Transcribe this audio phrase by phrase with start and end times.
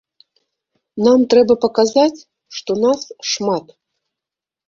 [1.07, 2.23] Нам трэба паказаць,
[2.59, 3.01] што нас
[3.35, 3.65] шмат.